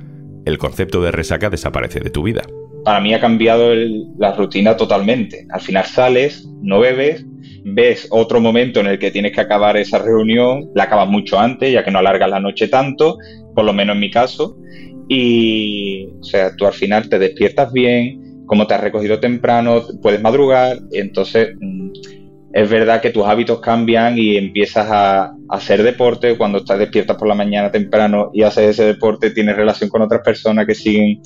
el 0.45 0.57
concepto 0.59 1.01
de 1.01 1.11
resaca 1.11 1.49
desaparece 1.49 1.99
de 1.99 2.11
tu 2.11 2.21
vida. 2.21 2.43
Para 2.87 3.01
mí 3.01 3.13
ha 3.13 3.19
cambiado 3.19 3.75
la 4.17 4.31
rutina 4.31 4.77
totalmente. 4.77 5.45
Al 5.51 5.59
final 5.59 5.83
sales, 5.83 6.47
no 6.61 6.79
bebes, 6.79 7.25
ves 7.65 8.07
otro 8.11 8.39
momento 8.39 8.79
en 8.79 8.87
el 8.87 8.97
que 8.97 9.11
tienes 9.11 9.33
que 9.33 9.41
acabar 9.41 9.75
esa 9.75 9.99
reunión, 9.99 10.69
la 10.73 10.83
acabas 10.83 11.09
mucho 11.09 11.37
antes, 11.37 11.73
ya 11.73 11.83
que 11.83 11.91
no 11.91 11.99
alargas 11.99 12.29
la 12.29 12.39
noche 12.39 12.69
tanto, 12.69 13.17
por 13.53 13.65
lo 13.65 13.73
menos 13.73 13.95
en 13.95 13.99
mi 13.99 14.09
caso, 14.09 14.55
y, 15.09 16.05
o 16.21 16.23
sea, 16.23 16.55
tú 16.55 16.65
al 16.65 16.71
final 16.71 17.09
te 17.09 17.19
despiertas 17.19 17.73
bien, 17.73 18.45
como 18.45 18.65
te 18.65 18.75
has 18.75 18.79
recogido 18.79 19.19
temprano, 19.19 19.83
puedes 20.01 20.21
madrugar, 20.21 20.77
entonces 20.93 21.57
mm, 21.59 21.89
es 22.53 22.69
verdad 22.69 23.01
que 23.01 23.09
tus 23.09 23.25
hábitos 23.25 23.59
cambian 23.59 24.17
y 24.17 24.37
empiezas 24.37 24.87
a, 24.89 25.33
hacer 25.49 25.83
deporte, 25.83 26.37
cuando 26.37 26.59
estás 26.59 26.79
despiertas 26.79 27.17
por 27.17 27.27
la 27.27 27.35
mañana 27.35 27.69
temprano 27.69 28.31
y 28.33 28.43
haces 28.43 28.69
ese 28.69 28.85
deporte, 28.85 29.31
tienes 29.31 29.57
relación 29.57 29.89
con 29.89 30.01
otras 30.03 30.21
personas 30.21 30.65
que 30.65 30.73
siguen 30.73 31.21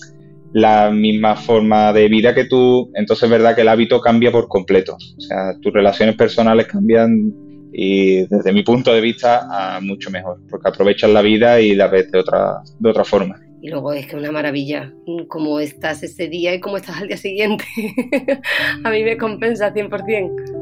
la 0.53 0.91
misma 0.91 1.35
forma 1.35 1.93
de 1.93 2.09
vida 2.09 2.33
que 2.33 2.45
tú, 2.45 2.91
entonces 2.95 3.23
es 3.23 3.29
verdad 3.29 3.55
que 3.55 3.61
el 3.61 3.69
hábito 3.69 4.01
cambia 4.01 4.31
por 4.31 4.47
completo. 4.47 4.95
O 4.95 5.21
sea, 5.21 5.53
tus 5.61 5.71
relaciones 5.73 6.15
personales 6.15 6.67
cambian 6.67 7.33
y 7.73 8.25
desde 8.27 8.51
mi 8.51 8.63
punto 8.63 8.93
de 8.93 9.01
vista 9.01 9.79
mucho 9.81 10.11
mejor, 10.11 10.39
porque 10.49 10.69
aprovechas 10.69 11.09
la 11.09 11.21
vida 11.21 11.61
y 11.61 11.73
la 11.73 11.87
ves 11.87 12.11
de 12.11 12.19
otra, 12.19 12.61
de 12.79 12.89
otra 12.89 13.03
forma. 13.03 13.39
Y 13.61 13.69
luego 13.69 13.93
es 13.93 14.07
que 14.07 14.15
una 14.15 14.31
maravilla 14.31 14.91
cómo 15.27 15.59
estás 15.59 16.01
ese 16.03 16.27
día 16.27 16.53
y 16.53 16.59
cómo 16.59 16.77
estás 16.77 16.97
al 16.99 17.07
día 17.07 17.17
siguiente. 17.17 17.63
a 18.83 18.89
mí 18.89 19.03
me 19.03 19.17
compensa 19.17 19.73
100%. 19.73 20.60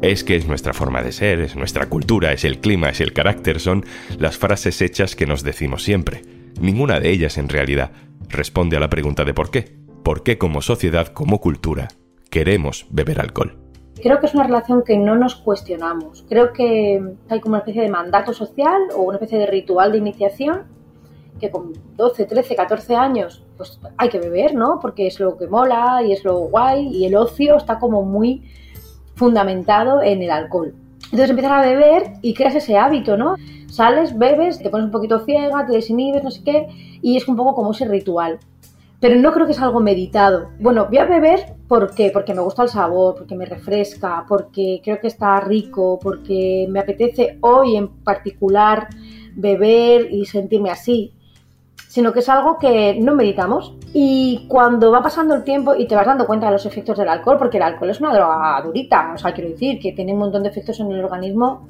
Es 0.00 0.22
que 0.22 0.36
es 0.36 0.46
nuestra 0.46 0.72
forma 0.72 1.02
de 1.02 1.10
ser, 1.10 1.40
es 1.40 1.56
nuestra 1.56 1.88
cultura, 1.88 2.32
es 2.32 2.44
el 2.44 2.60
clima, 2.60 2.88
es 2.88 3.00
el 3.00 3.12
carácter, 3.12 3.58
son 3.58 3.84
las 4.16 4.38
frases 4.38 4.80
hechas 4.80 5.16
que 5.16 5.26
nos 5.26 5.42
decimos 5.42 5.82
siempre. 5.82 6.22
Ninguna 6.60 7.00
de 7.00 7.10
ellas 7.10 7.36
en 7.36 7.48
realidad 7.48 7.90
responde 8.28 8.76
a 8.76 8.80
la 8.80 8.90
pregunta 8.90 9.24
de 9.24 9.34
por 9.34 9.50
qué. 9.50 9.76
¿Por 10.04 10.22
qué 10.22 10.38
como 10.38 10.62
sociedad, 10.62 11.08
como 11.08 11.40
cultura, 11.40 11.88
queremos 12.30 12.86
beber 12.90 13.20
alcohol? 13.20 13.58
Creo 14.00 14.20
que 14.20 14.26
es 14.26 14.34
una 14.34 14.44
relación 14.44 14.84
que 14.84 14.96
no 14.96 15.16
nos 15.16 15.34
cuestionamos. 15.34 16.24
Creo 16.28 16.52
que 16.52 17.02
hay 17.28 17.40
como 17.40 17.54
una 17.54 17.58
especie 17.58 17.82
de 17.82 17.88
mandato 17.88 18.32
social 18.32 18.80
o 18.94 19.02
una 19.02 19.16
especie 19.16 19.38
de 19.38 19.46
ritual 19.46 19.90
de 19.90 19.98
iniciación 19.98 20.62
que 21.40 21.50
con 21.50 21.72
12, 21.96 22.24
13, 22.24 22.54
14 22.54 22.94
años 22.94 23.44
pues 23.56 23.80
hay 23.96 24.08
que 24.08 24.20
beber, 24.20 24.54
¿no? 24.54 24.78
Porque 24.80 25.08
es 25.08 25.18
lo 25.18 25.36
que 25.36 25.48
mola 25.48 26.02
y 26.06 26.12
es 26.12 26.24
lo 26.24 26.38
guay 26.38 26.86
y 26.86 27.06
el 27.06 27.16
ocio 27.16 27.56
está 27.56 27.80
como 27.80 28.04
muy 28.04 28.44
fundamentado 29.18 30.02
en 30.02 30.22
el 30.22 30.30
alcohol. 30.30 30.74
Entonces 31.04 31.30
empiezas 31.30 31.52
a 31.52 31.66
beber 31.66 32.12
y 32.22 32.34
creas 32.34 32.54
ese 32.54 32.78
hábito, 32.78 33.16
¿no? 33.16 33.34
Sales, 33.68 34.16
bebes, 34.16 34.58
te 34.58 34.70
pones 34.70 34.86
un 34.86 34.92
poquito 34.92 35.18
ciega, 35.24 35.66
te 35.66 35.72
desinhibes, 35.74 36.24
no 36.24 36.30
sé 36.30 36.42
qué, 36.42 36.68
y 37.02 37.16
es 37.16 37.28
un 37.28 37.36
poco 37.36 37.54
como 37.54 37.72
ese 37.72 37.86
ritual. 37.86 38.38
Pero 39.00 39.16
no 39.16 39.32
creo 39.32 39.46
que 39.46 39.52
es 39.52 39.60
algo 39.60 39.80
meditado. 39.80 40.50
Bueno, 40.58 40.86
voy 40.86 40.98
a 40.98 41.04
beber 41.04 41.58
¿por 41.68 41.94
qué? 41.94 42.10
Porque 42.10 42.34
me 42.34 42.40
gusta 42.40 42.62
el 42.62 42.70
sabor, 42.70 43.14
porque 43.14 43.36
me 43.36 43.44
refresca, 43.44 44.24
porque 44.26 44.80
creo 44.82 44.98
que 44.98 45.06
está 45.06 45.38
rico, 45.40 45.98
porque 46.02 46.66
me 46.68 46.80
apetece 46.80 47.38
hoy 47.42 47.76
en 47.76 47.88
particular 47.88 48.88
beber 49.36 50.12
y 50.12 50.24
sentirme 50.24 50.70
así 50.70 51.12
sino 51.88 52.12
que 52.12 52.20
es 52.20 52.28
algo 52.28 52.58
que 52.58 52.94
no 53.00 53.14
meditamos. 53.14 53.74
Y 53.92 54.46
cuando 54.48 54.92
va 54.92 55.02
pasando 55.02 55.34
el 55.34 55.42
tiempo 55.42 55.74
y 55.74 55.88
te 55.88 55.96
vas 55.96 56.06
dando 56.06 56.26
cuenta 56.26 56.46
de 56.46 56.52
los 56.52 56.66
efectos 56.66 56.98
del 56.98 57.08
alcohol, 57.08 57.38
porque 57.38 57.56
el 57.56 57.62
alcohol 57.62 57.90
es 57.90 58.00
una 58.00 58.12
droga 58.12 58.60
durita, 58.62 59.12
o 59.14 59.18
sea, 59.18 59.32
quiero 59.32 59.50
decir 59.50 59.80
que 59.80 59.92
tiene 59.92 60.12
un 60.12 60.18
montón 60.18 60.42
de 60.42 60.50
efectos 60.50 60.78
en 60.80 60.92
el 60.92 61.02
organismo 61.02 61.66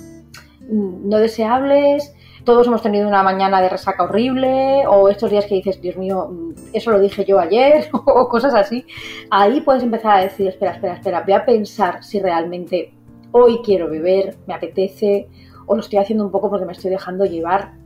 mm, 0.68 1.08
no 1.08 1.18
deseables. 1.18 2.12
Todos 2.44 2.66
hemos 2.66 2.82
tenido 2.82 3.06
una 3.06 3.22
mañana 3.22 3.60
de 3.60 3.68
resaca 3.68 4.04
horrible, 4.04 4.86
o 4.88 5.08
estos 5.08 5.30
días 5.30 5.46
que 5.46 5.54
dices, 5.54 5.80
Dios 5.80 5.96
mío, 5.96 6.28
mm, 6.28 6.54
eso 6.72 6.90
lo 6.90 6.98
dije 6.98 7.24
yo 7.24 7.38
ayer, 7.38 7.88
o 7.92 8.28
cosas 8.28 8.54
así. 8.54 8.84
Ahí 9.30 9.60
puedes 9.60 9.84
empezar 9.84 10.18
a 10.18 10.22
decir, 10.22 10.48
espera, 10.48 10.72
espera, 10.72 10.94
espera, 10.94 11.22
voy 11.22 11.34
a 11.34 11.44
pensar 11.44 12.02
si 12.02 12.18
realmente 12.18 12.92
hoy 13.30 13.60
quiero 13.64 13.88
beber, 13.88 14.36
me 14.48 14.54
apetece, 14.54 15.28
o 15.66 15.76
lo 15.76 15.80
estoy 15.80 16.00
haciendo 16.00 16.24
un 16.24 16.32
poco 16.32 16.50
porque 16.50 16.66
me 16.66 16.72
estoy 16.72 16.90
dejando 16.90 17.24
llevar 17.24 17.77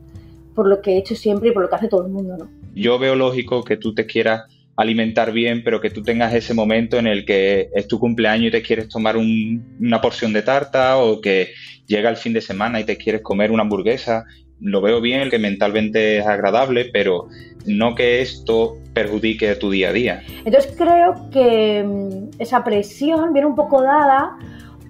por 0.55 0.69
lo 0.69 0.81
que 0.81 0.93
he 0.93 0.99
hecho 0.99 1.15
siempre 1.15 1.51
y 1.51 1.53
por 1.53 1.63
lo 1.63 1.69
que 1.69 1.77
hace 1.77 1.89
todo 1.89 2.07
el 2.07 2.13
mundo, 2.13 2.37
¿no? 2.39 2.51
Yo 2.75 2.99
veo 2.99 3.15
lógico 3.15 3.63
que 3.63 3.77
tú 3.77 3.95
te 3.95 4.07
quieras 4.07 4.43
alimentar 4.77 5.33
bien, 5.33 5.63
pero 5.65 5.81
que 5.81 5.91
tú 5.91 6.03
tengas 6.03 6.35
ese 6.35 6.55
momento 6.55 6.99
en 6.99 7.07
el 7.07 7.25
que 7.25 7.69
es 7.75 7.87
tu 7.87 7.99
cumpleaños 7.99 8.49
y 8.49 8.51
te 8.51 8.63
quieres 8.63 8.89
tomar 8.89 9.17
una 9.17 10.01
porción 10.01 10.33
de 10.33 10.43
tarta 10.43 10.99
o 10.99 11.21
que 11.21 11.51
llega 11.87 12.09
el 12.09 12.17
fin 12.17 12.33
de 12.33 12.41
semana 12.41 12.81
y 12.81 12.85
te 12.85 12.97
quieres 12.97 13.23
comer 13.23 13.51
una 13.51 13.63
hamburguesa. 13.63 14.25
Lo 14.61 14.81
veo 14.81 15.01
bien, 15.01 15.29
que 15.29 15.39
mentalmente 15.39 16.19
es 16.19 16.27
agradable, 16.27 16.87
pero 16.93 17.29
no 17.67 17.95
que 17.95 18.23
esto 18.23 18.79
perjudique 18.95 19.55
tu 19.57 19.71
día 19.71 19.91
a 19.91 19.93
día. 19.93 20.23
Entonces 20.45 20.75
creo 20.77 21.29
que 21.31 21.83
mm, 21.85 22.41
esa 22.41 22.65
presión 22.65 23.33
viene 23.33 23.47
un 23.47 23.57
poco 23.57 23.83
dada 23.83 24.37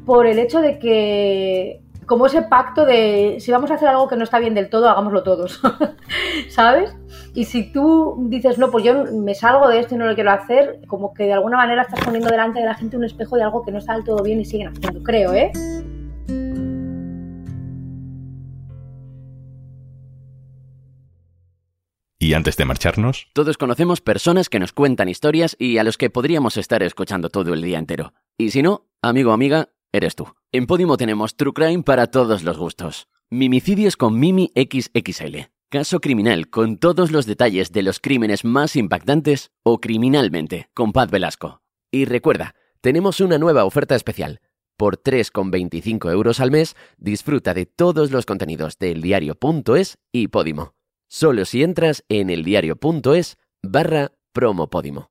por 0.04 0.26
el 0.26 0.38
hecho 0.38 0.60
de 0.60 0.78
que 0.78 1.80
como 2.12 2.26
ese 2.26 2.42
pacto 2.42 2.84
de 2.84 3.38
si 3.40 3.50
vamos 3.52 3.70
a 3.70 3.74
hacer 3.76 3.88
algo 3.88 4.06
que 4.06 4.16
no 4.16 4.24
está 4.24 4.38
bien 4.38 4.52
del 4.52 4.68
todo, 4.68 4.86
hagámoslo 4.86 5.22
todos, 5.22 5.62
¿sabes? 6.50 6.94
Y 7.32 7.46
si 7.46 7.72
tú 7.72 8.26
dices, 8.28 8.58
no, 8.58 8.70
pues 8.70 8.84
yo 8.84 9.04
me 9.14 9.34
salgo 9.34 9.66
de 9.66 9.78
esto 9.78 9.94
y 9.94 9.96
no 9.96 10.04
lo 10.04 10.14
quiero 10.14 10.30
hacer, 10.30 10.82
como 10.88 11.14
que 11.14 11.22
de 11.22 11.32
alguna 11.32 11.56
manera 11.56 11.80
estás 11.80 12.04
poniendo 12.04 12.28
delante 12.28 12.60
de 12.60 12.66
la 12.66 12.74
gente 12.74 12.98
un 12.98 13.04
espejo 13.04 13.36
de 13.36 13.44
algo 13.44 13.62
que 13.62 13.72
no 13.72 13.78
está 13.78 13.94
del 13.94 14.04
todo 14.04 14.22
bien 14.22 14.38
y 14.38 14.44
siguen 14.44 14.68
haciendo, 14.68 15.02
creo, 15.02 15.32
¿eh? 15.32 15.52
Y 22.18 22.34
antes 22.34 22.58
de 22.58 22.66
marcharnos, 22.66 23.28
Todos 23.32 23.56
conocemos 23.56 24.02
personas 24.02 24.50
que 24.50 24.60
nos 24.60 24.74
cuentan 24.74 25.08
historias 25.08 25.56
y 25.58 25.78
a 25.78 25.82
los 25.82 25.96
que 25.96 26.10
podríamos 26.10 26.58
estar 26.58 26.82
escuchando 26.82 27.30
todo 27.30 27.54
el 27.54 27.62
día 27.62 27.78
entero. 27.78 28.12
Y 28.36 28.50
si 28.50 28.60
no, 28.60 28.86
amigo 29.00 29.30
o 29.30 29.32
amiga, 29.32 29.70
eres 29.92 30.14
tú. 30.14 30.26
En 30.50 30.66
Podimo 30.66 30.96
tenemos 30.96 31.36
True 31.36 31.52
Crime 31.52 31.82
para 31.82 32.06
todos 32.08 32.42
los 32.42 32.58
gustos. 32.58 33.08
Mimicidios 33.30 33.96
con 33.96 34.18
Mimi 34.18 34.50
XXL. 34.54 35.50
Caso 35.70 36.00
criminal 36.00 36.50
con 36.50 36.76
todos 36.76 37.12
los 37.12 37.24
detalles 37.24 37.72
de 37.72 37.82
los 37.82 37.98
crímenes 37.98 38.44
más 38.44 38.76
impactantes 38.76 39.52
o 39.62 39.80
criminalmente 39.80 40.68
con 40.74 40.92
Paz 40.92 41.10
Velasco. 41.10 41.62
Y 41.90 42.04
recuerda, 42.04 42.54
tenemos 42.82 43.20
una 43.20 43.38
nueva 43.38 43.64
oferta 43.64 43.94
especial. 43.94 44.40
Por 44.76 45.02
3,25 45.02 46.10
euros 46.12 46.40
al 46.40 46.50
mes, 46.50 46.76
disfruta 46.98 47.54
de 47.54 47.66
todos 47.66 48.10
los 48.10 48.26
contenidos 48.26 48.78
de 48.78 48.92
eldiario.es 48.92 49.98
y 50.12 50.28
Podimo. 50.28 50.74
Solo 51.08 51.44
si 51.44 51.62
entras 51.62 52.04
en 52.08 52.30
eldiario.es 52.30 53.36
barra 53.62 54.12
promopodimo. 54.32 55.10